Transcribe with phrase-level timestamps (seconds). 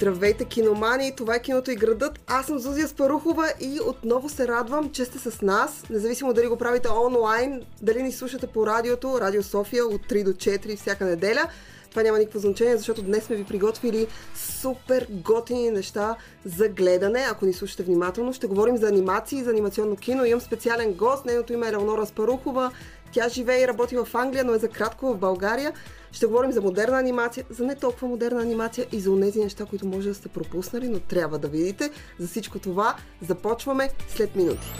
[0.00, 1.16] Здравейте, киномани!
[1.16, 2.20] Това е киното и градът.
[2.26, 5.82] Аз съм Зузия Спарухова и отново се радвам, че сте с нас.
[5.90, 10.30] Независимо дали го правите онлайн, дали ни слушате по радиото, Радио София от 3 до
[10.30, 11.48] 4 всяка неделя.
[11.90, 17.26] Това няма никакво значение, защото днес сме ви приготвили супер готини неща за гледане.
[17.30, 20.24] Ако ни слушате внимателно, ще говорим за анимации, за анимационно кино.
[20.24, 22.70] Имам специален гост, нейното име е Елнора Спарухова.
[23.12, 25.72] Тя живее и работи в Англия, но е за кратко в България.
[26.12, 29.86] Ще говорим за модерна анимация, за не толкова модерна анимация и за тези неща, които
[29.86, 31.90] може да сте пропуснали, но трябва да видите.
[32.18, 32.96] За всичко това
[33.28, 34.72] започваме след минути.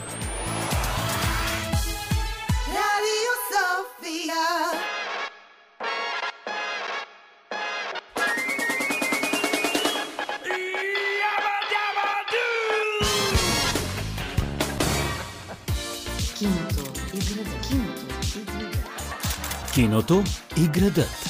[2.68, 4.80] Радио София.
[19.74, 20.24] Киното
[20.56, 21.29] и градът.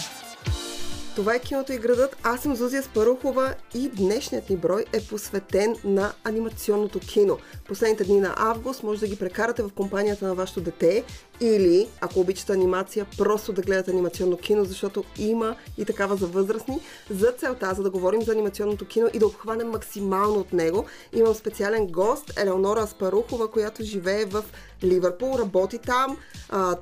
[1.20, 2.16] Това е киното и градът.
[2.22, 7.38] Аз съм Зузия Спарухова и днешният ни брой е посветен на анимационното кино.
[7.68, 11.04] Последните дни на август може да ги прекарате в компанията на вашето дете
[11.40, 16.80] или, ако обичате анимация, просто да гледате анимационно кино, защото има и такава за възрастни.
[17.10, 21.34] За целта, за да говорим за анимационното кино и да обхванем максимално от него, имам
[21.34, 24.44] специален гост, Елеонора Аспарухова, която живее в
[24.84, 26.16] Ливърпул, работи там,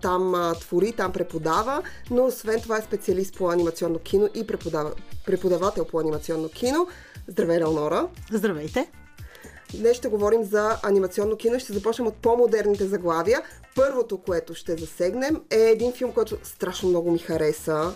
[0.03, 4.93] там твори, там преподава, но освен това е специалист по анимационно кино и преподава,
[5.27, 6.87] преподавател по анимационно кино.
[7.29, 8.09] Здравей, Елеонора!
[8.33, 8.91] Здравейте!
[9.75, 11.59] Днес ще говорим за анимационно кино.
[11.59, 13.43] Ще започнем от по-модерните заглавия.
[13.75, 17.93] Първото, което ще засегнем е един филм, който страшно много ми хареса.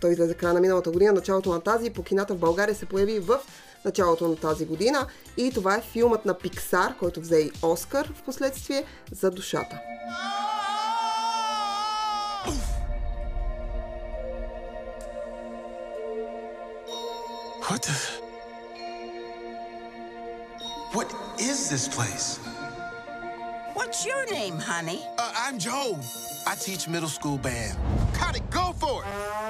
[0.00, 1.90] Той излезе края на миналата година, началото на тази.
[1.90, 3.38] По кината в България се появи в
[3.84, 5.06] началото на тази година.
[5.36, 9.80] И това е филмът на Пиксар, който взе и Оскар в последствие за душата.
[17.76, 17.92] What the...
[20.92, 22.38] What is this place?
[23.74, 25.02] What's your name, honey?
[25.18, 25.98] Uh, I'm Joe.
[26.46, 27.76] I teach middle school band.
[28.18, 29.45] Got it, go for it!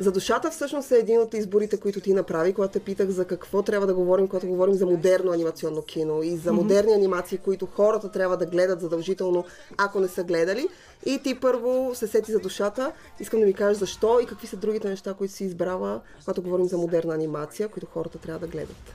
[0.00, 3.62] За душата всъщност е един от изборите, които ти направи, когато те питах за какво
[3.62, 8.10] трябва да говорим, когато говорим за модерно анимационно кино и за модерни анимации, които хората
[8.10, 9.44] трябва да гледат задължително,
[9.78, 10.68] ако не са гледали.
[11.06, 12.92] И ти първо се сети за душата.
[13.20, 16.66] Искам да ми кажеш защо и какви са другите неща, които си избрала, когато говорим
[16.66, 18.94] за модерна анимация, които хората трябва да гледат.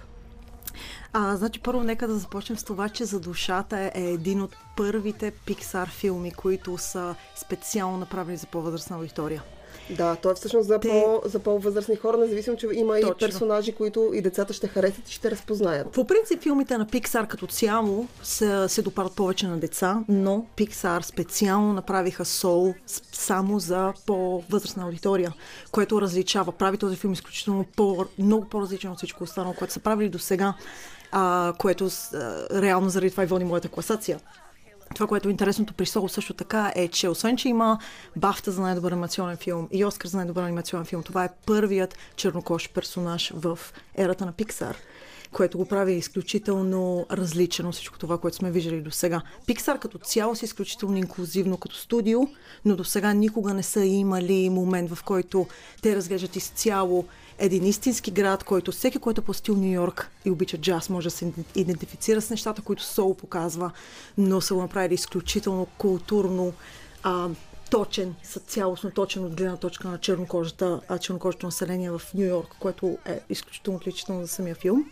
[1.14, 5.34] А, значи първо нека да започнем с това, че За душата е един от първите
[5.48, 9.44] Pixar филми, които са специално направени за по-възрастна аудитория.
[9.90, 10.90] Да, той е всъщност за, Те...
[10.90, 13.10] по, за по-възрастни хора, независимо, че има Точно.
[13.10, 15.92] и персонажи, които и децата ще харесат и ще разпознаят.
[15.92, 21.02] По принцип, филмите на Pixar като цяло се, се допадат повече на деца, но Pixar
[21.02, 22.74] специално направиха сол
[23.12, 25.34] само за по-възрастна аудитория,
[25.72, 26.52] което различава.
[26.52, 30.54] Прави този филм изключително по, много по-различен от всичко останало, което са правили до сега,
[31.12, 34.20] а, което а, реално заради това и води моята класация.
[34.96, 37.80] Това, което е интересното при Сол също така е, че освен, че има
[38.16, 42.70] бафта за най-добър анимационен филм и Оскар за най-добър анимационен филм, това е първият чернокош
[42.70, 43.60] персонаж в
[43.98, 44.78] ерата на Пиксар
[45.36, 49.22] което го прави изключително различен от всичко това, което сме виждали до сега.
[49.48, 52.20] Pixar като цяло са изключително инклюзивно като студио,
[52.66, 55.48] но до сега никога не са имали момент, в който
[55.82, 57.06] те разглеждат изцяло
[57.38, 61.12] един истински град, който всеки, който е посетил Нью Йорк и обича джаз, може да
[61.12, 63.72] се идентифицира с нещата, които Сол показва,
[64.18, 66.54] но са го направили изключително културно,
[67.04, 67.30] а,
[67.72, 72.56] точен, са цялостно точен от гледна точка на чернокожата, а чернокожото население в Нью Йорк,
[72.60, 74.86] което е изключително отличително за самия филм.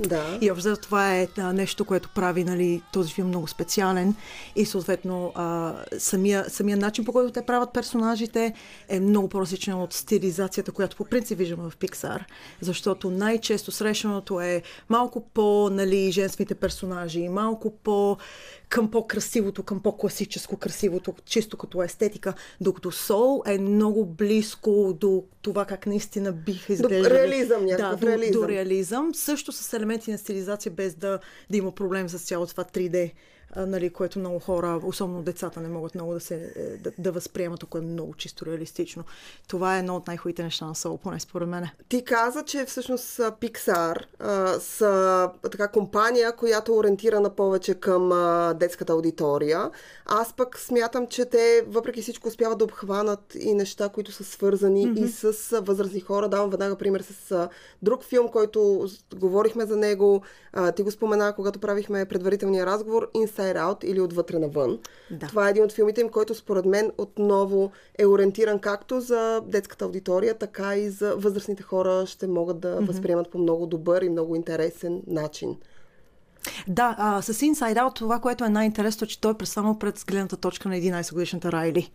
[0.00, 0.38] Да.
[0.40, 4.14] И общо това е а, нещо, което прави нали, този филм много специален
[4.56, 8.54] и съответно а, самия, самия начин, по който те правят персонажите
[8.88, 12.20] е много по-различен от стилизацията, която по принцип виждаме в Pixar,
[12.60, 18.16] защото най-често срещаното е малко по нали, женствените персонажи, малко по
[18.68, 25.64] към по-красивото, към по-класическо красивото, чисто като естетика, докато Сол е много близко до това
[25.64, 27.02] как наистина биха изглеждали.
[27.02, 28.42] До реализъм, да, до, реализъм.
[28.42, 29.14] до реализъм.
[29.14, 31.18] Също с елементи на стилизация, без да,
[31.50, 33.12] да има проблем с цялото това 3D
[33.56, 37.62] нали, което много хора, особено децата, не могат много да, се, е, да, да възприемат,
[37.62, 39.04] ако е много чисто реалистично.
[39.48, 41.68] Това е едно от най-хубавите неща на Сол, поне според мен.
[41.88, 48.54] Ти каза, че всъщност Pixar а, са така компания, която е ориентирана повече към а,
[48.54, 49.70] детската аудитория.
[50.06, 54.86] Аз пък смятам, че те въпреки всичко успяват да обхванат и неща, които са свързани
[54.86, 55.04] mm-hmm.
[55.04, 56.28] и с възрастни хора.
[56.28, 57.48] Давам веднага пример с а,
[57.82, 60.22] друг филм, който говорихме за него.
[60.52, 63.10] А, ти го спомена, когато правихме предварителния разговор.
[63.36, 64.78] Inside Out или Отвътре навън.
[65.10, 65.26] Да.
[65.26, 69.84] Това е един от филмите им, който според мен отново е ориентиран както за детската
[69.84, 72.86] аудитория, така и за възрастните хора ще могат да mm-hmm.
[72.86, 75.56] възприемат по много добър и много интересен начин.
[76.68, 80.04] Да, а, с Inside Out това, което е най-интересно, е, че той е представено пред
[80.06, 81.90] гледната точка на 11 годишната Райли.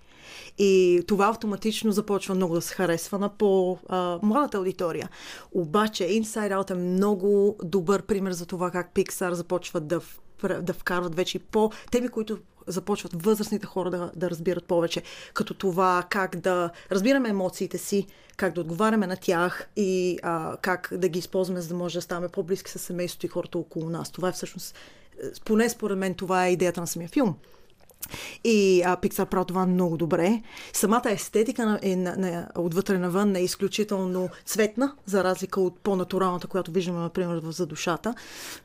[0.57, 5.09] И това автоматично започва много да се харесва на по-младата аудитория.
[5.51, 10.01] Обаче Inside Out е много добър пример за това как Pixar започват да
[10.47, 15.01] да вкарват вече по теми, които започват възрастните хора да, да разбират повече,
[15.33, 18.07] като това как да разбираме емоциите си,
[18.38, 22.01] как да отговаряме на тях и а, как да ги използваме, за да може да
[22.01, 24.11] ставаме по-близки с семейството и хората около нас.
[24.11, 24.75] Това е всъщност,
[25.23, 27.35] е, поне според мен, това е идеята на самия филм.
[28.44, 30.42] И а, Pixar прави това много добре.
[30.74, 36.48] Самата естетика на, е, на, на, отвътре навън е изключително цветна, за разлика от по-натуралната,
[36.48, 38.13] която виждаме, например, в За душата.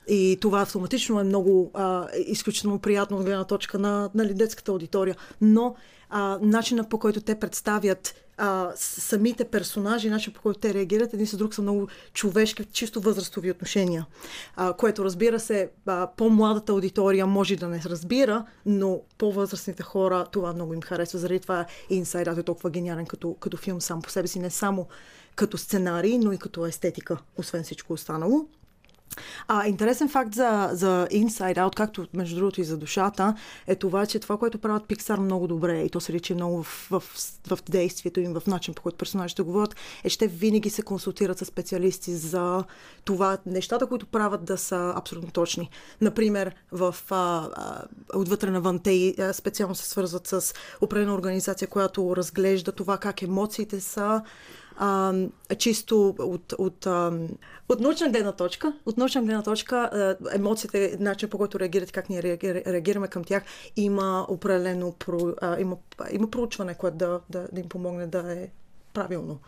[0.08, 4.72] И това автоматично е много а, изключително приятно от гледна точка на, на нали, детската
[4.72, 5.16] аудитория.
[5.40, 5.74] Но
[6.10, 11.26] а, начина по който те представят а, самите персонажи, начин по който те реагират един
[11.26, 14.06] с друг са много човешки, чисто възрастови отношения.
[14.56, 20.52] А, което разбира се, а, по-младата аудитория може да не разбира, но по-възрастните хора това
[20.52, 21.18] много им харесва.
[21.18, 24.50] Заради това Inside Out е толкова гениален като, като филм сам по себе си, не
[24.50, 24.86] само
[25.36, 28.48] като сценарий, но и като естетика, освен всичко останало.
[29.48, 33.34] А, интересен факт за, за Inside Out, както между другото и за душата,
[33.66, 36.86] е това, че това, което правят Pixar много добре, и то се личи много в,
[36.90, 37.02] в,
[37.48, 41.38] в действието им, в начин по който персонажите говорят, е, че те винаги се консултират
[41.38, 42.64] с специалисти за
[43.04, 45.70] това, нещата, които правят да са абсолютно точни.
[46.00, 52.72] Например, в а, а, отвътре навън те специално се свързват с определена организация, която разглежда
[52.72, 54.22] това как емоциите са
[54.76, 55.14] а,
[55.58, 57.12] чисто от, от, а,
[57.68, 62.22] от научна гледна точка, от научна гледна точка, емоциите, начин по който реагират, как ние
[62.66, 63.42] реагираме към тях,
[63.76, 65.76] има определено про, има,
[66.10, 68.48] има проучване, което да, да, да им помогне да е
[68.94, 69.38] правилно.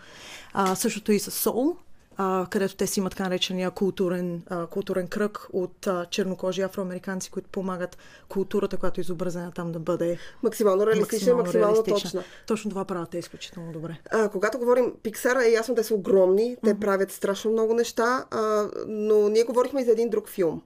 [0.53, 1.77] А, същото и с Сол,
[2.21, 7.31] а, където те си имат така наречения културен, а, културен кръг от а, чернокожи афроамериканци,
[7.31, 7.99] които помагат
[8.29, 12.23] културата, която е изобразена там да бъде максимално реалистична, максимално, максимално точна.
[12.47, 14.01] Точно това правят те изключително добре.
[14.11, 16.81] А, когато говорим Пиксара, е ясно, те са огромни, те mm-hmm.
[16.81, 20.63] правят страшно много неща, а, но ние говорихме и за един друг филм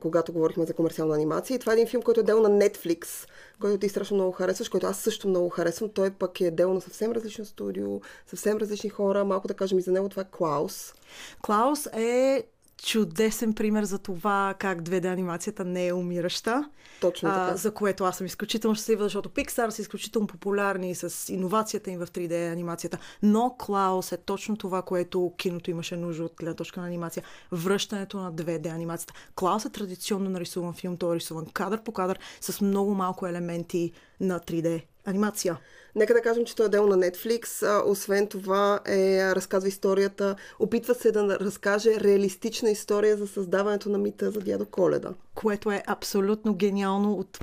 [0.00, 1.54] когато говорихме за комерциална анимация.
[1.54, 3.28] И това е един филм, който е дел на Netflix,
[3.60, 5.90] който ти страшно много харесваш, който аз също много харесвам.
[5.90, 9.24] Той пък е дел на съвсем различно студио, съвсем различни хора.
[9.24, 10.94] Малко да кажем и за него, това е Клаус.
[11.42, 12.44] Клаус е
[12.82, 16.70] чудесен пример за това как 2D анимацията не е умираща.
[17.00, 17.40] Точно така.
[17.40, 21.98] А, за което аз съм изключително щастлива, защото Pixar са изключително популярни с иновацията им
[21.98, 22.98] в 3D анимацията.
[23.22, 27.22] Но Клаус е точно това, което киното имаше нужда от гледна точка на анимация.
[27.52, 29.14] Връщането на 2D анимацията.
[29.34, 33.92] Клаус е традиционно нарисуван филм, той е рисуван кадър по кадър с много малко елементи
[34.20, 35.58] на 3D анимация.
[35.94, 37.66] Нека да кажем, че той е дел на Netflix.
[37.86, 44.30] Освен това е, разказва историята, опитва се да разкаже реалистична история за създаването на мита
[44.30, 45.14] за дядо Коледа.
[45.34, 47.38] Което е абсолютно гениално, от,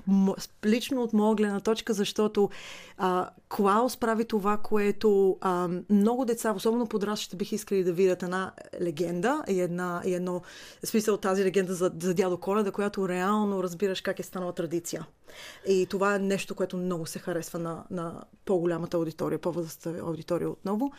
[0.65, 2.49] лично от моя гледна точка, защото
[2.97, 8.51] а, Клаус прави това, което а, много деца, особено подрастващите, бих искали да видят една
[8.81, 10.41] легенда и, една, и едно
[10.83, 15.07] смисъл тази легенда за, за дядо Коледа, която реално разбираш как е станала традиция.
[15.67, 20.91] И това е нещо, което много се харесва на, на по-голямата аудитория, по-възрастната аудитория отново.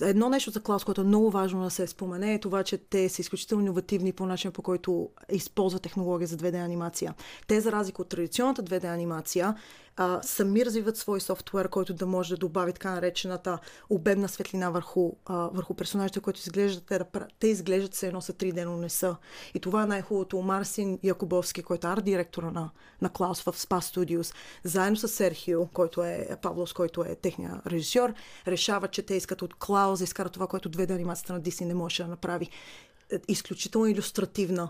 [0.00, 3.08] Едно нещо за Клаус, което е много важно да се спомене, е това, че те
[3.08, 7.14] са изключително иновативни по начин, по който използват технология за 2D анимация.
[7.46, 9.54] Те, за разлика от традиционната 2D анимация,
[9.98, 13.58] а, сами развиват свой софтуер, който да може да добави така наречената
[13.90, 17.00] обемна светлина върху, а, върху персонажите, които изглеждат, те,
[17.38, 19.16] те изглеждат се едно са 3D, но не са.
[19.54, 20.42] И това е най-хубавото.
[20.42, 22.70] Марсин Якубовски, който е арт-директора на,
[23.02, 28.12] на Клаус в Spa Studios, заедно с Серхио, който е Павлос, който е техния режисьор,
[28.46, 31.74] решават, че те искат от Клаус да изкарат това, което 2D анимацията на Дисни не
[31.74, 32.48] може да направи.
[33.12, 34.68] Е, изключително иллюстративна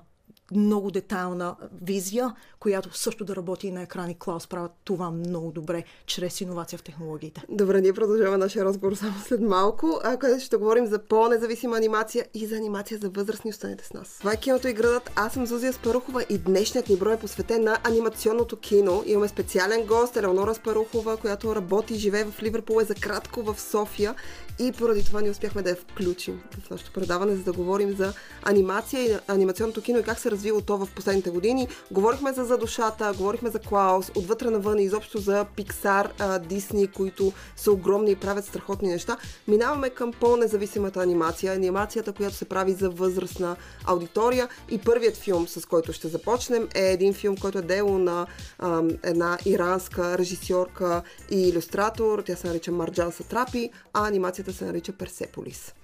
[0.52, 4.18] много детайлна визия, която също да работи и на екрани.
[4.18, 7.42] Клаус правят това много добре, чрез иновация в технологиите.
[7.48, 12.26] Добре, ние продължаваме нашия разговор само след малко, а където ще говорим за по-независима анимация
[12.34, 13.50] и за анимация за възрастни.
[13.50, 14.16] Останете с нас.
[14.18, 15.10] Това е киното и градът.
[15.16, 19.02] Аз съм Зузия Спарухова и днешният ни брой е посветен на анимационното кино.
[19.06, 23.60] Имаме специален гост, Елеонора Спарухова, която работи и живее в Ливърпул, е за кратко в
[23.60, 24.14] София
[24.58, 28.12] и поради това ни успяхме да я включим в нашето предаване, за да говорим за
[28.42, 31.68] анимация и анимационното кино и как се развило то в последните години.
[31.90, 36.12] Говорихме за задушата, говорихме за Клаус, отвътре навън и изобщо за Пиксар,
[36.48, 39.16] Дисни, които са огромни и правят страхотни неща.
[39.48, 44.48] Минаваме към по-независимата анимация, анимацията, която се прави за възрастна аудитория.
[44.70, 48.26] И първият филм, с който ще започнем, е един филм, който е дело на
[48.58, 52.22] ам, една иранска режисьорка и иллюстратор.
[52.22, 55.74] Тя се нарича Марджан Сатрапи, а анимацията се нарича Персеполис.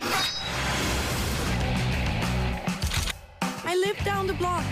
[3.85, 4.65] Live down the block.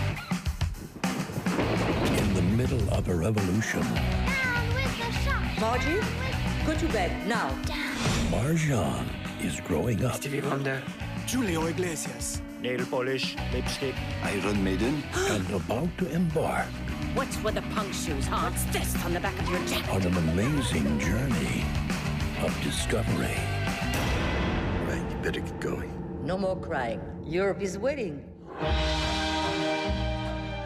[2.17, 3.83] in the middle of a revolution.
[5.59, 5.99] Margie,
[6.65, 7.49] go to bed now.
[8.31, 9.05] Marjan
[9.43, 10.81] is growing up Stevie Wonder,
[11.27, 12.41] Julio Iglesias.
[12.61, 13.95] nail polish, lipstick.
[14.23, 15.03] Iron Maiden.
[15.29, 16.65] and about to embark
[17.13, 18.49] What's with the punk shoes, huh?
[18.49, 19.89] What's this on the back of your jacket?
[19.91, 21.63] on an amazing journey
[22.41, 23.37] of discovery.
[24.87, 25.91] Right, you better get going.
[26.25, 26.99] No more crying.
[27.23, 28.23] Europe is waiting.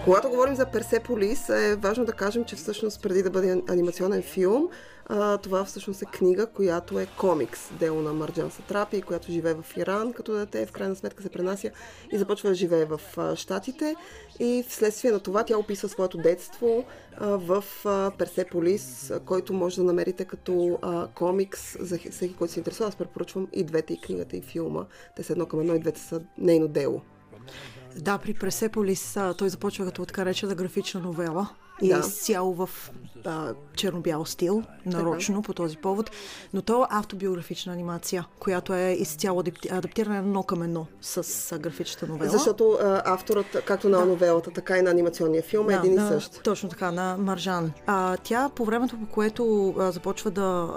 [0.07, 4.69] Когато говорим за Персеполис, е важно да кажем, че всъщност преди да бъде анимационен филм,
[5.05, 9.77] а, това всъщност е книга, която е комикс, дело на Марджан Сатрапи, която живее в
[9.77, 11.71] Иран като дете, в крайна сметка се пренася
[12.11, 13.95] и започва да живее в а, Штатите
[14.39, 16.83] и вследствие на това тя описва своето детство
[17.17, 22.53] а, в а, Персеполис, а, който може да намерите като а, комикс за всеки, който
[22.53, 22.87] се интересува.
[22.89, 24.85] Аз препоръчвам и двете, и книгата, и филма.
[25.15, 27.01] Те са едно към едно и двете са нейно дело.
[27.97, 31.49] Да, при Пресеполис той започва като така рече да графична новела.
[31.81, 31.95] И Да.
[31.95, 32.69] е изцяло в
[33.75, 36.11] черно-бял стил, нарочно по този повод.
[36.53, 42.07] Но то е автобиографична анимация, която е изцяло адапти- адаптирана едно към едно с графичната
[42.07, 42.31] новела.
[42.31, 46.43] Защото а, авторът, както на новелата, така и на анимационния филм, е един и същ.
[46.43, 47.71] Точно така, на Маржан.
[47.85, 50.67] А, тя по времето, по което а, започва да,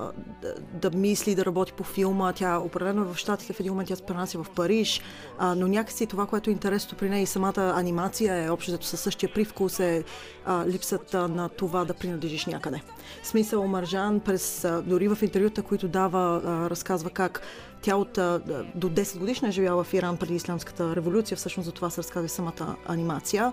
[0.43, 0.55] да,
[0.89, 3.97] да мисли, да работи по филма, тя определено е в Штатите, в един момент тя
[3.97, 5.01] се пренася в Париж,
[5.39, 9.01] а, но някакси това, което е интересно при нея и самата анимация е общо със
[9.01, 10.05] същия привкус е
[10.45, 11.95] а, липсата на това да
[12.31, 12.83] принадлежиш някъде.
[13.23, 17.43] Смисъл Маржан през, дори в интервюта, които дава, разказва как
[17.83, 18.13] тя от
[18.75, 22.27] до 10 годишна е живяла в Иран преди Исламската революция, всъщност за това се разказва
[22.27, 23.53] и самата анимация.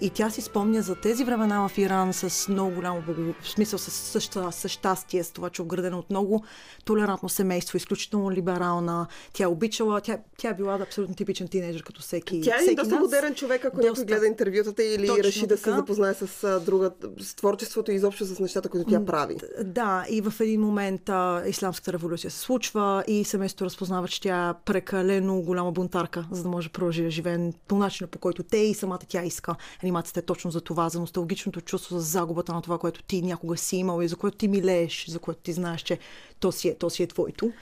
[0.00, 3.34] И тя си спомня за тези времена в Иран с много голямо благо...
[3.42, 6.44] в смисъл с, съща, с щастие, с това, че е обградена от много
[6.84, 9.06] толерантно семейство, изключително либерална.
[9.32, 12.40] Тя е обичала, тя, тя е била абсолютно типичен тинейджър, като всеки.
[12.40, 13.00] Тя е всеки доста нас.
[13.00, 14.04] модерен човек, ако някой Доста.
[14.04, 15.76] гледа интервютата или Точно реши да се така.
[15.76, 19.36] запознае с друга, с творчеството и изобщо с нещата, които тя прави.
[19.64, 24.48] Да, и в един момент а, Исламската революция се случва и семейството разпознава, че тя
[24.48, 28.42] е прекалено голяма бунтарка, за да може да продължи да живее по начина, по който
[28.42, 29.54] те и самата тя иска.
[29.82, 33.56] Анимацията е точно за това, за носталгичното чувство, за загубата на това, което ти някога
[33.56, 35.98] си имал и за което ти милееш, за което ти знаеш, че
[36.40, 37.52] то си е, то си е твоето.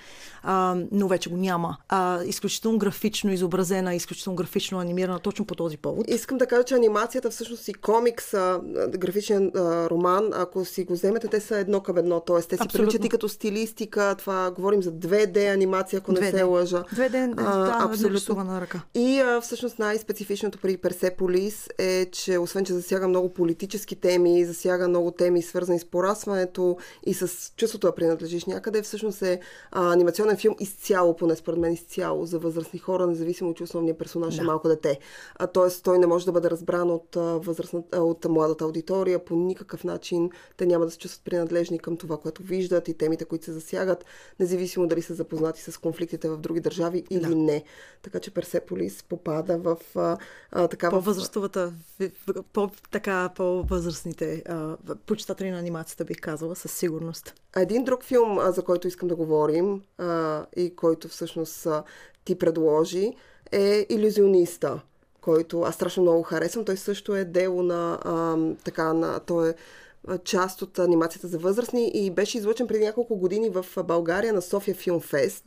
[0.42, 1.76] А, но вече го няма.
[1.88, 6.10] А, изключително графично изобразена, изключително графично анимирана точно по този повод.
[6.10, 8.32] Искам да кажа, че анимацията всъщност и комикс,
[8.88, 12.20] графичен а, роман, ако си го вземете, те са едно към едно.
[12.20, 14.14] Тоест, те си приличат и като стилистика.
[14.18, 16.30] Това говорим за 2D анимация, ако не 2D.
[16.30, 16.84] се лъжа.
[16.94, 18.80] 2D, да, нарисувана ръка.
[18.94, 24.88] И а, всъщност най-специфичното при Персеполис е, че освен, че засяга много политически теми, засяга
[24.88, 26.76] много теми, свързани с порастването
[27.06, 31.72] и с чувството да принадлежиш някъде, всъщност е а, анимационен филм изцяло, поне според мен
[31.72, 34.42] изцяло, за възрастни хора, независимо, че основният персонаж да.
[34.42, 34.98] е малко дете.
[35.34, 39.24] А, тоест, той не може да бъде разбран от, а, възрастната, а, от младата аудитория
[39.24, 40.30] по никакъв начин.
[40.56, 44.04] Те няма да се чувстват принадлежни към това, което виждат и темите, които се засягат,
[44.40, 47.34] независимо дали са запознати с конфликтите в други държави или да.
[47.34, 47.64] не.
[48.02, 50.18] Така че Персеполис попада в а,
[50.52, 50.90] а, такава...
[50.90, 51.72] По-възрастовата,
[52.52, 54.76] по, така, по-възрастните а,
[55.06, 57.34] почитатели на анимацията, бих казала, със сигурност.
[57.56, 61.82] Един друг филм, а, за който искам да говорим а, и който всъщност а,
[62.24, 63.12] ти предложи,
[63.52, 64.80] е Иллюзиониста,
[65.20, 66.64] който аз страшно много харесвам.
[66.64, 69.54] Той също е дело на а, така, на, той е
[70.24, 74.74] част от анимацията за възрастни и беше излъчен преди няколко години в България на София
[74.74, 75.44] Филм Фест.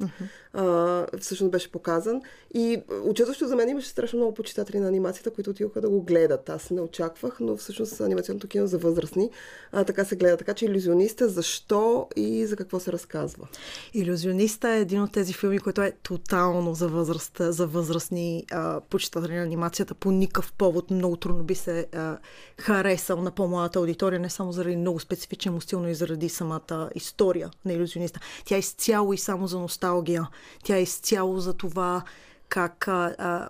[1.19, 2.21] Всъщност беше показан.
[2.53, 6.01] И а, очудващо за мен имаше страшно много почитатели на анимацията, които отидоха да го
[6.01, 6.49] гледат.
[6.49, 9.29] Аз не очаквах, но всъщност анимационното кино за възрастни
[9.71, 10.37] а, така се гледа.
[10.37, 13.47] Така че иллюзиониста, защо и за какво се разказва?
[13.93, 19.35] Иллюзиониста е един от тези филми, който е тотално за, възраст, за възрастни а, почитатели
[19.35, 19.95] на анимацията.
[19.95, 22.17] По никакъв повод много трудно би се а,
[22.59, 26.89] харесал на по-младата аудитория, не само заради много специфичен му стил, но и заради самата
[26.95, 28.19] история на иллюзиониста.
[28.45, 30.27] Тя е изцяло и само за носталгия.
[30.63, 32.03] Тя е изцяло за това
[32.49, 33.47] как а, а,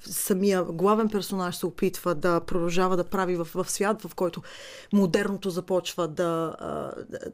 [0.00, 4.42] самия главен персонаж се опитва да продължава да прави в, в свят, в който
[4.92, 6.56] модерното започва да,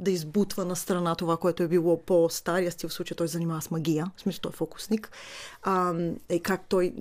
[0.01, 3.71] да избутва на страна това, което е било по-стария стил, в случая той занимава с
[3.71, 5.11] магия, в смисъл той е фокусник,
[5.63, 5.95] а,
[6.31, 6.95] и как той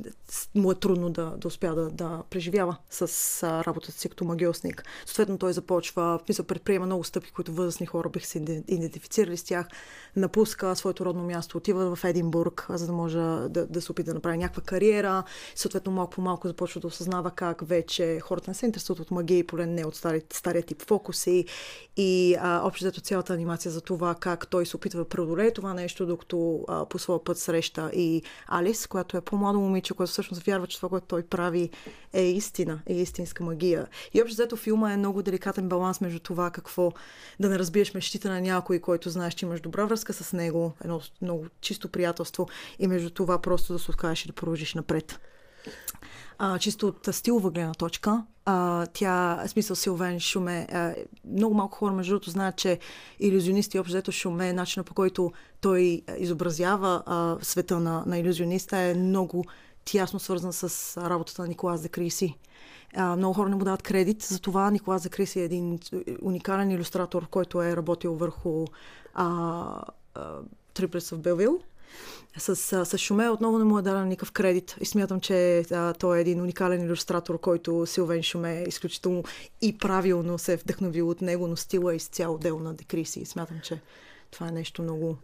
[0.55, 4.84] му е трудно да, да успя да, да преживява с работата си като магиосник.
[5.05, 9.43] Съответно той започва, в смисъл предприема много стъпки, които възрастни хора бих се идентифицирали с
[9.43, 9.67] тях,
[10.15, 14.13] напуска своето родно място, отива в Единбург, за да може да, да се опита да
[14.13, 15.24] направи някаква кариера,
[15.56, 19.48] съответно малко по малко започва да осъзнава как вече хората не се интересуват от магия
[19.48, 21.46] поне не от стари, стария тип фокуси
[21.98, 25.74] и а, общо взето цялата анимация за това как той се опитва да преодолее това
[25.74, 30.44] нещо, докато а, по своя път среща и Алис, която е по-младо момиче, което всъщност
[30.44, 31.70] вярва, че това, което той прави
[32.14, 33.88] е истина, е истинска магия.
[34.14, 36.92] И общо взето филма е много деликатен баланс между това какво
[37.40, 41.02] да не разбиеш мечтите на някой, който знаеш, че имаш добра връзка с него, едно
[41.22, 42.48] много чисто приятелство
[42.80, 45.19] и между това просто да се откажеш и да продължиш напред.
[46.42, 51.94] А, чисто от стилова гледна точка, а, тя, смисъл Силвен Шуме, а, много малко хора,
[51.94, 52.80] между другото, знаят, че
[53.20, 58.94] иллюзионисти, общо взето Шуме, начинът по който той изобразява а, света на, на иллюзиониста е
[58.94, 59.46] много
[59.86, 62.38] тясно свързан с работата на Николас Декриси.
[62.96, 65.80] А, много хора не му дават кредит, за това Николас Декриси е един
[66.22, 68.66] уникален иллюстратор, който е работил върху
[70.74, 71.60] Триплес в Белвил
[72.38, 75.93] с, с, с Шуме отново не му е даден никакъв кредит и смятам, че а,
[75.93, 79.24] той е един уникален иллюстратор, който Силвен Шуме изключително
[79.62, 83.19] и правилно се е вдъхновил от него, но стила е изцяло дел на Декриси.
[83.19, 83.81] И смятам, че
[84.31, 85.17] това е нещо много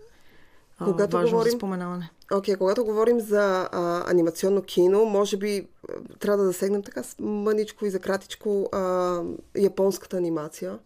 [0.80, 2.10] а, когато важно говорим, за споменаване.
[2.34, 5.68] Окей, okay, когато говорим за а, анимационно кино, може би
[6.20, 9.22] трябва да засегнем така мъничко и за кратичко а,
[9.58, 10.80] японската анимация.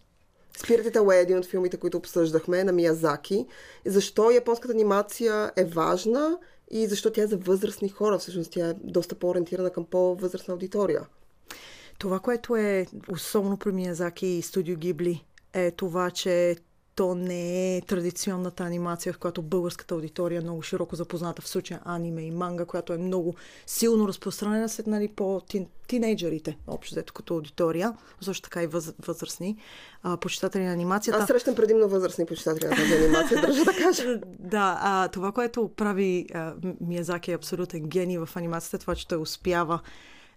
[0.59, 3.45] Spirited Away е един от филмите, които обсъждахме на Миязаки.
[3.85, 6.37] Защо японската анимация е важна
[6.71, 8.17] и защо тя е за възрастни хора?
[8.17, 11.01] Всъщност тя е доста по-ориентирана към по-възрастна аудитория.
[11.99, 16.55] Това, което е особено при Миязаки и студио Гибли, е това, че
[16.99, 21.79] то не е традиционната анимация, в която българската аудитория е много широко запозната, в случая
[21.85, 27.13] аниме и манга, която е много силно разпространена след нали, по тин, тинейджерите, общо взето
[27.13, 29.57] като аудитория, също така и въз, възрастни
[30.03, 31.19] а, почитатели на анимацията.
[31.19, 34.19] Аз срещам предимно възрастни почитатели на тази анимация, държа да кажа.
[34.39, 39.17] да, а, това, което прави а, Миязаки е абсолютен гений в анимацията, това, че той
[39.17, 39.79] успява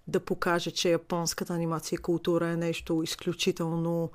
[0.07, 4.11] да покаже, че японската анимация и култура е нещо изключително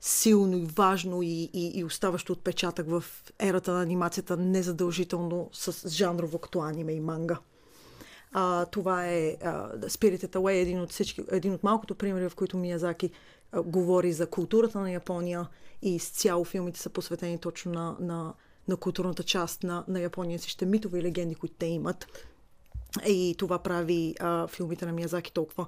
[0.00, 3.04] силно и важно и, и, и оставащо отпечатък в
[3.38, 7.38] ерата на анимацията, незадължително с жанрово като аниме и манга.
[8.32, 12.56] А, това е а, Spirited Away, един от, всички, един от малкото примери, в които
[12.56, 13.10] Миязаки
[13.64, 15.48] говори за културата на Япония
[15.82, 18.34] и с цяло филмите са посветени точно на, на,
[18.68, 22.06] на културната част на, на Япония, всичките митови и легенди, които те имат.
[23.06, 25.66] И това прави а, филмите на Миязаки толкова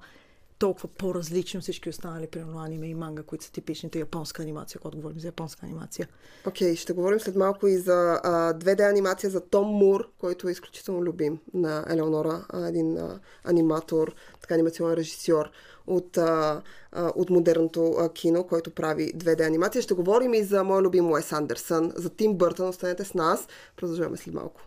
[0.59, 5.21] толкова по-различни всички останали, примерно аниме и манга, които са типичните японска анимация, когато говорим
[5.21, 6.09] за японска анимация.
[6.47, 10.49] Окей, okay, ще говорим след малко и за а, 2D анимация за Том Мур, който
[10.49, 15.51] е изключително любим на Елеонора, а, един а, аниматор, така анимационен режисьор
[15.89, 19.83] от, а, от модерното а, кино, който прави 2D анимация.
[19.83, 22.69] Ще говорим и за моя любим Уес Андерсън, за Тим Бъртън.
[22.69, 23.49] Останете с нас.
[23.77, 24.61] Продължаваме след малко.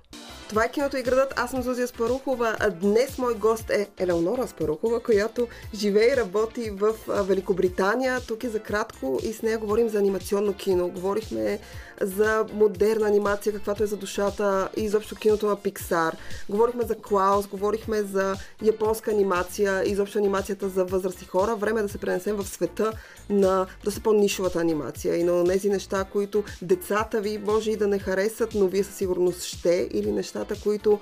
[0.49, 1.33] Това е киното и градът.
[1.35, 2.55] Аз съм Зузия Спарухова.
[2.59, 8.19] А днес мой гост е Елеонора Спарухова, която живее и работи в Великобритания.
[8.27, 10.89] Тук е за кратко и с нея говорим за анимационно кино.
[10.89, 11.59] Говорихме
[12.01, 16.13] за модерна анимация, каквато е за душата и изобщо киното на Pixar.
[16.49, 21.55] Говорихме за Клаус, говорихме за японска анимация изобщо анимацията за възрастни хора.
[21.55, 22.93] Време е да се пренесем в света
[23.29, 27.99] на доста по-нишовата анимация и на тези неща, които децата ви може и да не
[27.99, 30.99] харесат, но вие със сигурност ще или нещата, които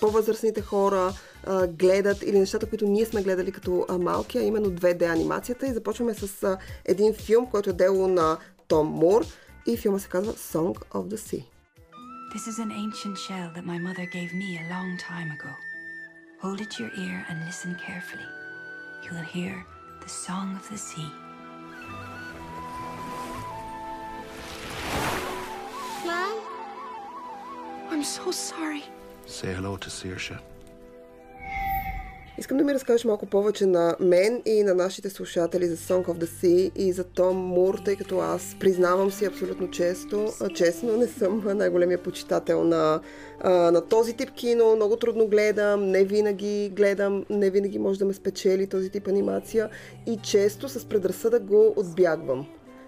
[0.00, 1.12] по-възрастните хора
[1.68, 5.66] гледат или нещата, които ние сме гледали като малки, а именно 2D анимацията.
[5.66, 8.38] И започваме с един филм, който е дело на
[8.68, 9.24] Том Мур
[9.64, 11.44] e filma se chama Song of the Sea.
[12.32, 15.50] This is an ancient shell that my mother gave me a long time ago.
[16.40, 18.24] Hold it to your ear and listen carefully.
[19.04, 19.64] You will hear
[20.00, 21.10] the song of the sea.
[26.04, 26.40] Mom?
[27.90, 28.84] I'm so sorry.
[29.26, 30.40] Say hello to Searsha.
[32.38, 36.24] Искам да ми разкажеш малко повече на мен и на нашите слушатели за Song of
[36.24, 41.06] the Sea и за Том Мур, тъй като аз признавам си абсолютно често, честно, не
[41.06, 43.00] съм най-големия почитател на,
[43.44, 48.12] на този тип кино, много трудно гледам, не винаги гледам, не винаги може да ме
[48.12, 49.68] спечели този тип анимация
[50.06, 52.46] и често с предразсъдък го отбягвам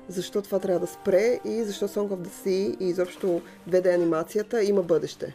[0.08, 4.64] защо това трябва да спре и защо Song of the Sea и изобщо 2D анимацията
[4.64, 5.34] има бъдеще.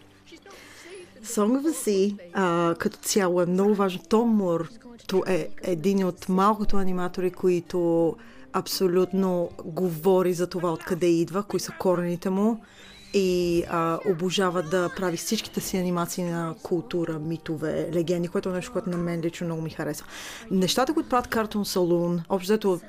[1.23, 4.01] Song of the Sea а, като цяло е много важно.
[4.09, 4.69] Том Мур
[5.27, 8.15] е един от малкото аниматори, които
[8.53, 12.61] абсолютно говори за това откъде идва, кои са корените му
[13.13, 18.71] и а, обожава да прави всичките си анимации на култура, митове, легенди, което е нещо,
[18.71, 20.07] което на мен лично много ми харесва.
[20.51, 22.79] Нещата, които правят Cartoon Saloon, общо взето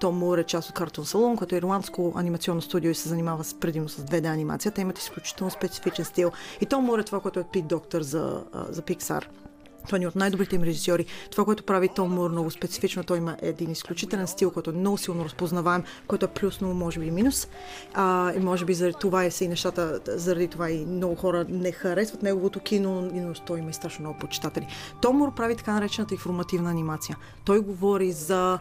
[0.00, 3.54] Том е част от Cartoon Saloon, което е ирландско анимационно студио и се занимава с,
[3.54, 4.72] предимно с 2D анимация.
[4.72, 6.32] Те имат изключително специфичен стил.
[6.60, 9.24] И Том Мур е това, което е Пит Доктор за, за Pixar.
[9.88, 11.06] Той е от най-добрите им режисьори.
[11.30, 14.98] Това, което прави Том Мур много специфично, той има един изключителен стил, който е много
[14.98, 17.48] силно разпознаваем, който е плюс, но може би и минус.
[17.94, 21.72] А, и може би заради това е и нещата, заради това и много хора не
[21.72, 24.66] харесват неговото кино, но той има и страшно много почитатели.
[25.02, 27.16] Том Мур прави така наречената информативна анимация.
[27.44, 28.58] Той говори за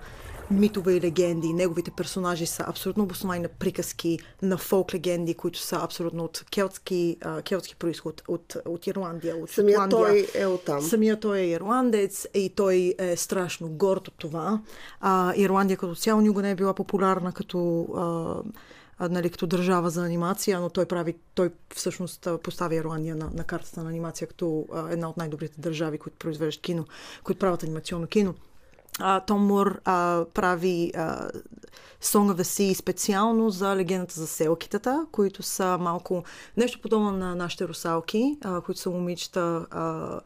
[0.51, 1.53] митове и легенди.
[1.53, 7.17] Неговите персонажи са абсолютно обосновани на приказки, на фолк легенди, които са абсолютно от келтски,
[7.21, 10.27] а, келтски происход, от, от Ирландия, от Самия Шотландия.
[10.33, 10.81] той е оттам.
[10.81, 14.61] Самия той е ирландец и той е страшно горд от това.
[15.01, 17.87] А, Ирландия като цяло никога не е била популярна като
[18.99, 23.43] а, нали, като държава за анимация, но той прави, той всъщност поставя Ирландия на, на
[23.43, 26.85] картата на анимация като а, една от най-добрите държави, които произвеждат кино,
[27.23, 28.33] които правят анимационно кино.
[29.27, 29.79] Том Мур
[30.33, 30.91] прави
[32.13, 36.23] the Sea специално за легендата за селкитата, които са малко
[36.57, 40.19] нещо подобно на нашите русалки, а, които са момичета, а,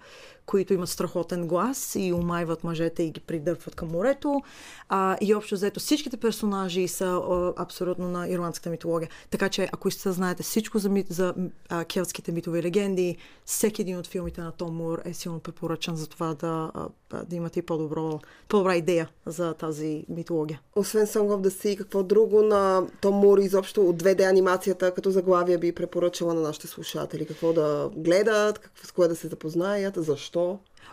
[0.49, 4.41] които имат страхотен глас и умайват мъжете и ги придърпват към морето.
[4.89, 9.09] А, и общо взето всичките персонажи са а, абсолютно на ирландската митология.
[9.29, 11.33] Така че, ако искате да знаете всичко за, мит, за
[11.69, 16.07] а, келтските митови легенди, всеки един от филмите на Том Мур е силно препоръчан за
[16.07, 20.61] това да, а, да имате и по-добро, по-добра идея за тази митология.
[20.75, 25.11] Освен Song of the Sea, какво друго на Том Мур изобщо от 2D анимацията като
[25.11, 27.25] заглавие би препоръчала на нашите слушатели?
[27.25, 30.38] Какво да гледат, какво, с кое да се запознаят, защо?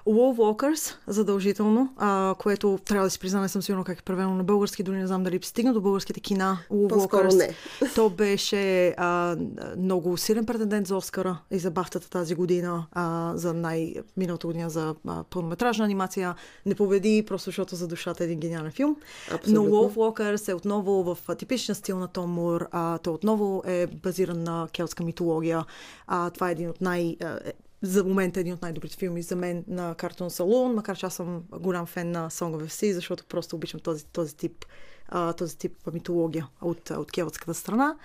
[0.07, 4.35] Wall Walkers, задължително, а, което трябва да си призна, не съм сигурна как е преведено
[4.35, 6.59] на български, дори не знам дали стигна до българските кина.
[6.71, 7.37] Wall По-скоро Walkers.
[7.39, 7.55] не.
[7.95, 9.37] То беше а,
[9.79, 14.71] много силен претендент за Оскара и за бафтата тази година, а, за най- миналата година
[14.71, 16.35] за а, пълнометражна анимация.
[16.67, 18.97] Не победи, просто защото за душата е един гениален филм.
[19.33, 19.65] Абсолютно.
[19.65, 22.67] Но Walkers е отново в типичен стил на Том Мур.
[22.71, 25.65] А, той отново е базиран на келтска митология.
[26.07, 29.37] А, това е един от най- е- за момента е един от най-добрите филми за
[29.37, 33.25] мен на Cartoon Saloon, макар че аз съм голям фен на Song of Sea, защото
[33.25, 34.65] просто обичам този, този тип
[35.09, 37.97] а, този тип митология от, от келтската страна.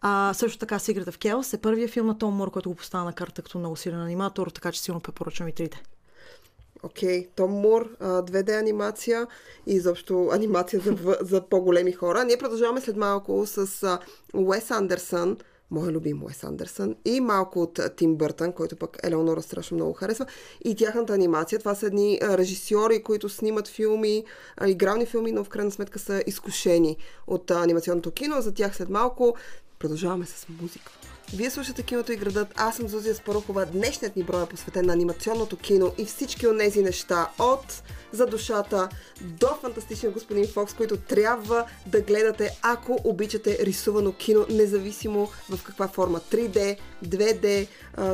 [0.00, 3.04] А, също така Secret of Kells е първият филм на Том Мур, който го поставя
[3.04, 5.82] на карта като много силен аниматор, така че силно препоръчвам и трите.
[6.82, 9.26] Окей, Том Мур, а, 2D анимация
[9.66, 12.24] и изобщо анимация за, в- за по-големи хора.
[12.24, 13.98] Ние продължаваме след малко с
[14.34, 15.36] Уес Андерсън,
[15.70, 20.26] мой любим Уес Андерсън и малко от Тим Бъртън, който пък Елеонора страшно много харесва.
[20.64, 21.58] И тяхната анимация.
[21.58, 24.24] Това са едни режисьори, които снимат филми,
[24.66, 26.96] игрални филми, но в крайна сметка са изкушени
[27.26, 28.40] от анимационното кино.
[28.40, 29.36] За тях след малко
[29.78, 30.92] продължаваме с музика.
[31.32, 32.48] Вие слушате киното и градът.
[32.56, 33.66] Аз съм Зузия Спарухова.
[33.66, 37.82] Днешният ни брой е посветен на анимационното кино и всички от тези неща от
[38.12, 38.88] за душата
[39.20, 45.88] до фантастичния господин Фокс, които трябва да гледате, ако обичате рисувано кино, независимо в каква
[45.88, 46.20] форма.
[46.20, 47.66] 3D, 2D,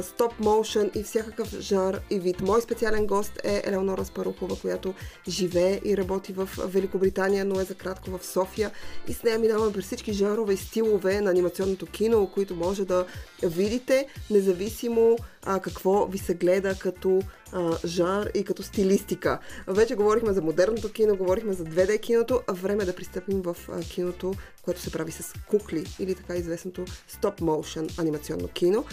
[0.02, 2.40] стоп моушен и всякакъв жанр и вид.
[2.40, 4.94] Мой специален гост е Елеонора Спарухова, която
[5.28, 8.70] живее и работи в Великобритания, но е за кратко в София
[9.08, 13.06] и с нея минаваме през всички жанрове и стилове на анимационното кино, които може да
[13.42, 17.22] видите, независимо а, какво ви се гледа като
[17.52, 19.38] а, жанр и като стилистика.
[19.66, 23.56] Вече говорихме за модерното кино, говорихме за 2D киното, а време е да пристъпим в
[23.68, 28.84] а, киното, което се прави с кукли или така известното стоп motion анимационно кино.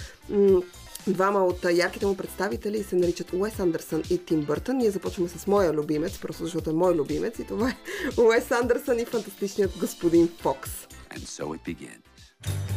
[1.08, 4.78] Двама от ярките му представители се наричат Уес Андерсън и Тим Бъртън.
[4.78, 7.78] Ние започваме с моя любимец, просто защото е мой любимец и това е
[8.22, 10.88] Уес Андерсън и фантастичният господин Фокс.
[11.16, 12.77] And so it begins.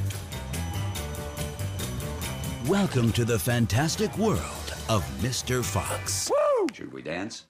[2.69, 5.65] Welcome to the fantastic world of Mr.
[5.65, 6.31] Fox.
[6.75, 7.47] Should we dance?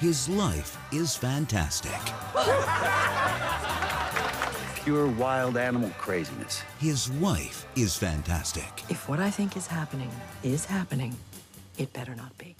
[0.00, 1.92] His life is fantastic.
[4.82, 6.64] Pure wild animal craziness.
[6.80, 8.82] His wife is fantastic.
[8.88, 10.10] If what I think is happening
[10.42, 11.16] is happening,
[11.78, 12.56] it better not be.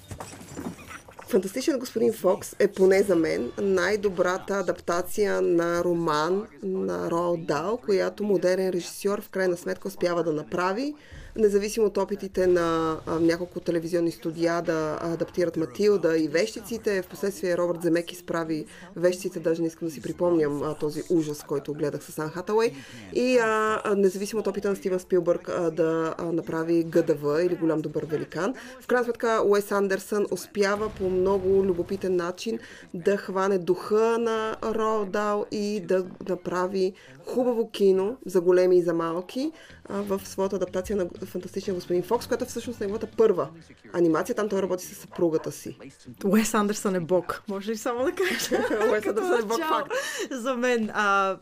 [1.29, 8.25] Фантастичният господин Фокс е поне за мен най-добрата адаптация на роман на Роал Дал, която
[8.25, 10.95] модерен режисьор в крайна сметка успява да направи
[11.37, 17.03] независимо от опитите на а, няколко телевизионни студия да адаптират Матилда и вещиците.
[17.03, 21.43] В последствие Робърт Земеки справи вещиците, даже не искам да си припомням а, този ужас,
[21.43, 22.73] който гледах с Ан Хатауей.
[23.13, 27.81] И а, независимо от опита на Стивен Спилбърг а, да а, направи ГДВ или Голям
[27.81, 32.59] добър великан, в крайна сметка Уес Андерсън успява по много любопитен начин
[32.95, 36.93] да хване духа на Роал Дал и да направи
[37.27, 39.53] хубаво кино за големи и за малки
[39.89, 43.49] в своята адаптация на Фантастичния господин Фокс, която е всъщност неговата първа
[43.93, 44.35] анимация.
[44.35, 45.79] Там той работи с съпругата си.
[46.25, 47.43] Уес Андерсън е бог.
[47.49, 48.65] Може ли само да кажа?
[48.91, 49.93] Уес Андерсън е бог факт.
[50.31, 51.37] За мен а,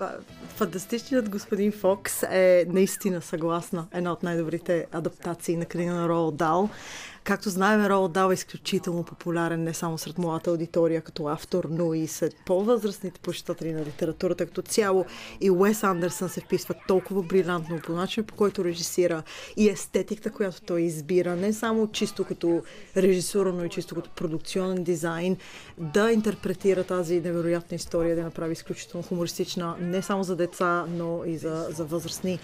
[0.57, 3.87] Фантастичният господин Фокс е наистина съгласна.
[3.95, 6.69] Една от най-добрите адаптации на книга на Роал Дал.
[7.25, 11.95] Както знаем, Роал Дал е изключително популярен не само сред младата аудитория като автор, но
[11.95, 15.05] и сред по-възрастните почитатели на литературата като цяло.
[15.40, 19.23] И Уес Андерсън се вписва толкова брилянтно по начин, по който режисира
[19.57, 22.62] и естетиката, която той избира, не само чисто като
[22.97, 25.37] режисура, но и чисто като продукционен дизайн,
[25.79, 31.37] да интерпретира тази невероятна история, да направи изключително хумористична не само за деца, но и
[31.37, 32.38] за, за възрастни.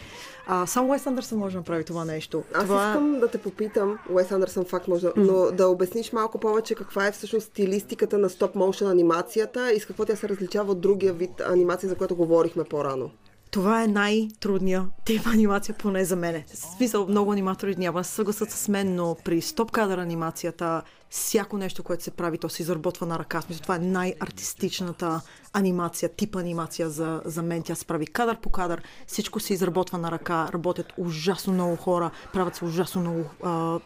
[0.46, 2.42] А, само Уес Андерсън може да направи това нещо.
[2.54, 2.88] Аз това...
[2.88, 7.06] искам да те попитам, Уес Андерсън факт може, да, но да обясниш малко повече каква
[7.06, 11.40] е всъщност стилистиката на стоп-моушен анимацията и с какво тя се различава от другия вид
[11.40, 13.10] анимация, за която говорихме по-рано.
[13.50, 16.44] Това е най-трудния тип анимация, поне за мен.
[16.46, 21.82] В смисъл, много аниматори няма се съгласат с мен, но при стоп-кадър анимацията, всяко нещо,
[21.82, 23.40] което се прави, то се изработва на ръка.
[23.40, 25.20] Смисъл, това е най-артистичната
[25.52, 27.62] анимация, тип анимация за, за мен.
[27.62, 32.10] Тя се прави кадър по кадър, всичко се изработва на ръка, работят ужасно много хора,
[32.32, 33.24] правят се ужасно много.
[33.42, 33.80] А,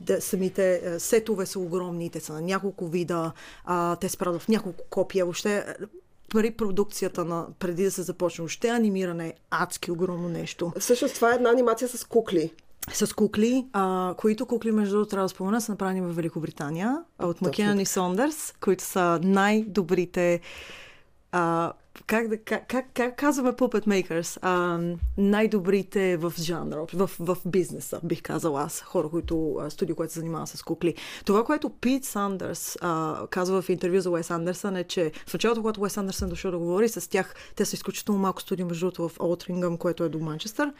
[0.00, 3.32] да, самите а, сетове са огромни, те са на няколко вида,
[3.64, 5.24] а, те се правят в няколко копия.
[5.24, 5.64] Въобще
[6.30, 8.44] пари продукцията на преди да се започне.
[8.44, 10.72] Още анимиране е адски огромно нещо.
[10.78, 12.52] Всъщност това е една анимация с кукли.
[12.92, 17.42] С кукли, а, които кукли, между другото, трябва да спомена, са направени в Великобритания от
[17.42, 20.40] Макенан и Сондърс, които са най-добрите
[21.32, 21.72] а,
[22.06, 24.38] как, да, как, как, как казваме Puppet Makers?
[24.42, 24.80] А,
[25.18, 30.46] най-добрите в жанра, в, в бизнеса, бих казала аз, хора, които, студио, което се занимава
[30.46, 30.94] с кукли.
[31.24, 35.60] Това, което Пит Сандърс а, казва в интервю за Уес Андерсън е, че в началото,
[35.60, 39.08] когато Уес Андерсън дошъл да говори с тях, те са изключително малко студио, между другото,
[39.08, 40.72] в Олтрингъм, което е до Манчестър.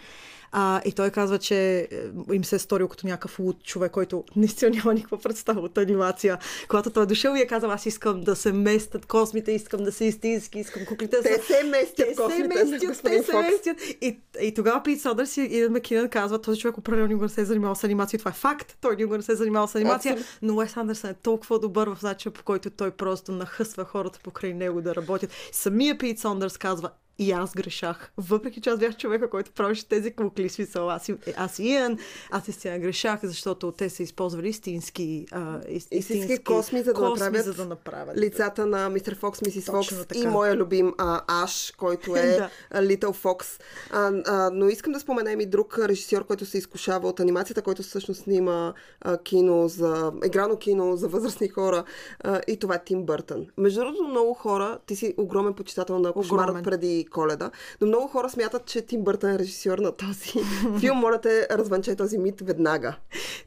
[0.53, 1.89] А, и той казва, че е,
[2.33, 6.39] им се е сторил като някакъв луд човек, който наистина няма никаква представа от анимация.
[6.69, 9.93] Когато той е дошъл и е казал, аз искам да се местят космите, искам да
[9.93, 11.23] се истински, искам куклите.
[11.23, 13.81] Те се местят те се местят, те се местят.
[14.01, 17.41] И, и тогава Пит Содърс и Идан Макинън казва, този човек определено никога не се
[17.41, 18.19] е занимавал с анимация.
[18.19, 18.77] Това е факт.
[18.81, 20.13] Той никога не се е занимавал с анимация.
[20.13, 20.37] Абсолютно.
[20.43, 24.55] Но Уес Андерсън е толкова добър в начина, по който той просто нахъсва хората покрай
[24.55, 25.31] него да работят.
[25.53, 28.13] Самия Пит Сондърс казва, и аз грешах.
[28.17, 31.99] Въпреки че аз бях човека, който правеше тези кукли, смисъл, аз, и, аз и Иан,
[32.31, 37.25] аз истина грешах, защото те са използвали истински, а, истински, истински косми, за да, косми,
[37.25, 40.21] направят за да направят лицата на мистер Фокс, мисис Точно Фокс така.
[40.21, 42.39] и моя любим а, Аш, който е
[43.01, 43.13] Да.
[43.13, 43.59] Фокс.
[43.91, 47.83] А, а, но искам да споменем и друг режисьор, който се изкушава от анимацията, който
[47.83, 51.85] всъщност снима а, кино за, играно кино за възрастни хора
[52.25, 53.47] а, и това е Тим Бъртън.
[53.57, 58.31] Между другото, много хора, ти си огромен почитател на Кошмарът преди коледа, но много хора
[58.31, 60.33] смятат, че Тим Бъртън е режисьор на този
[60.81, 60.99] филм.
[60.99, 62.97] Моля те, развънчай този мит веднага.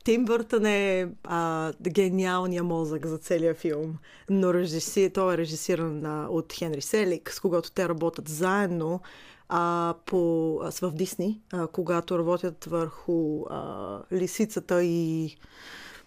[0.04, 3.96] Тим Бъртън е а, гениалния мозък за целия филм,
[4.30, 9.02] но режиси, той е режисиран а, от Хенри Селик, с когото те работят заедно
[9.50, 15.36] а, по, а, в Дисни, а, когато работят върху а, лисицата и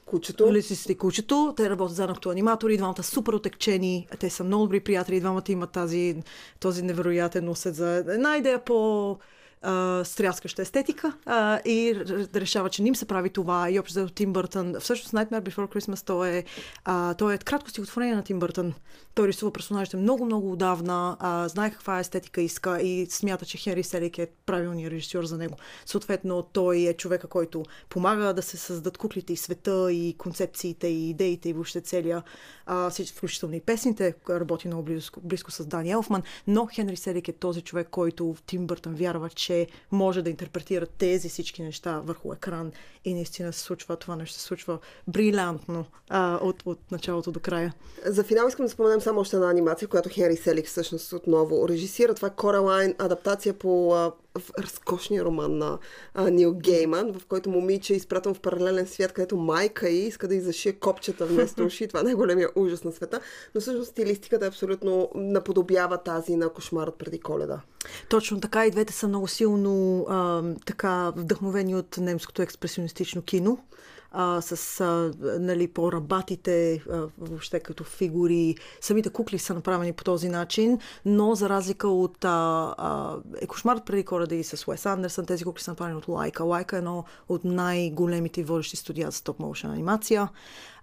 [0.07, 0.53] Кучето.
[0.53, 1.55] Лисицата и кучето.
[1.57, 4.09] Те работят заедно като аниматори, двамата супер отекчени.
[4.21, 6.23] Те са много добри приятели, двамата имат тази,
[6.61, 9.19] този невероятен усет за една идея по
[9.63, 11.95] а, стряскаща естетика а, и
[12.35, 13.71] решава, че не им се прави това.
[13.71, 14.75] И общо Тим Бъртън.
[14.81, 16.45] Всъщност Nightmare Before Christmas той е,
[16.85, 18.75] а, той е кратко стихотворение на Тим Бъртън.
[19.15, 23.83] Той рисува персонажите много, много отдавна, а, знае каква естетика иска и смята, че Хенри
[23.83, 25.57] Селик е правилният режисьор за него.
[25.87, 31.11] Съответно, той е човека, който помага да се създадат куклите и света, и концепциите, и
[31.11, 32.23] идеите, и въобще целия,
[32.67, 37.33] а, включително и песните, работи много близко, близко с Дани Елфман, но Хенри Селик е
[37.33, 42.33] този човек, който Тим Бъртън вярва, че че може да интерпретира тези всички неща върху
[42.33, 42.73] екран
[43.05, 44.79] и наистина се случва това нещо, се случва
[45.09, 47.75] брилянтно а, от, от началото до края.
[48.05, 52.15] За финал искам да споменем само още една анимация, която Хенри Селик всъщност отново режисира.
[52.15, 54.13] Това е Coraline, адаптация по а,
[54.59, 55.79] разкошния роман на
[56.15, 60.29] а, Нил Гейман, в който момиче е изпратен в паралелен свят, където майка й иска
[60.29, 61.89] да иззашие копчета вместо уши.
[61.89, 63.21] Това е най-големия ужас на света.
[63.55, 67.61] Но всъщност стилистиката абсолютно наподобява тази на кошмарът преди коледа.
[68.09, 73.59] Точно така и двете са много силно а, така вдъхновени от немското експресионистично кино
[74.19, 78.55] а, с а, нали, по-рабатите, а, въобще като фигури.
[78.81, 83.85] Самите кукли са направени по този начин, но за разлика от а, а, е кошмар
[83.85, 86.45] преди коледа и с Уес Андерсън, тези кукли са направени от Лайка.
[86.45, 90.29] Лайка е едно от най-големите водещи студия за стоп-моушен анимация.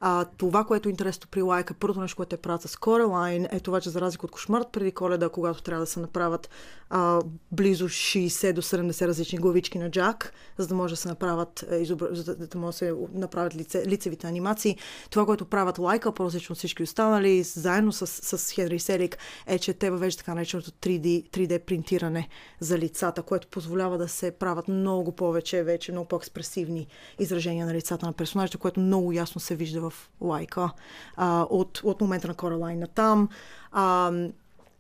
[0.06, 3.60] А, това, което е интересно при лайка, първото нещо, което е правят с Coraline, е
[3.60, 6.50] това, че за разлика от кошмарът преди коледа, когато трябва да се направят
[6.90, 11.66] а, близо 60 до 70 различни главички на Джак, за да може да се направят,
[11.72, 12.10] е, изобр...
[12.12, 14.78] за да може да се направят лице, лицевите анимации.
[15.10, 19.92] Това, което правят лайка, по-различно всички останали, заедно с, с Хенри Селик, е, че те
[19.92, 25.64] въвеждат така нареченото 3D, 3D принтиране за лицата, което позволява да се правят много повече,
[25.64, 26.88] вече много по-експресивни
[27.20, 30.70] изражения на лицата на персонажите, което много ясно се вижда в лайка
[31.16, 33.30] а, от, от момента на Coraline на там.
[33.72, 34.12] А,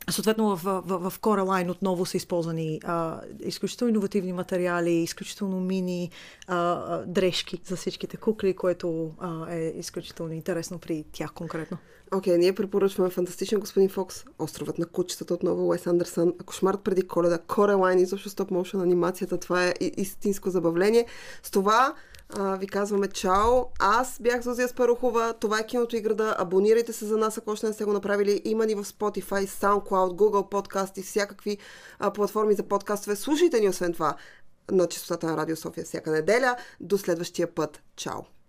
[0.09, 6.09] Съответно, в, в, в Coraline отново са използвани а, изключително иновативни материали, изключително мини
[6.47, 11.77] а, дрежки за всичките кукли, което а, е изключително интересно при тях конкретно.
[12.13, 17.07] Окей, okay, ние препоръчваме фантастичен господин Фокс, Островът на кучетата отново Уес Андерсън, Кошмарът преди
[17.07, 21.05] коледа, Coraline, изобщо стоп моушен анимацията, това е истинско забавление.
[21.43, 21.93] С това
[22.37, 23.65] а, ви казваме чао.
[23.79, 25.33] Аз бях Зозия Спарухова.
[25.39, 26.35] Това е киното и града.
[26.39, 28.41] Абонирайте се за нас, ако още не сте го направили.
[28.45, 31.57] Има ни в Spotify, SoundCloud, Google Podcast и всякакви
[31.99, 33.15] а, платформи за подкастове.
[33.15, 34.15] Слушайте ни освен това
[34.71, 36.55] на частотата на Радио София всяка неделя.
[36.79, 37.81] До следващия път.
[37.95, 38.42] Чао!